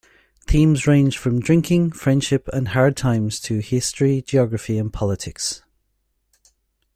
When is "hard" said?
2.69-2.97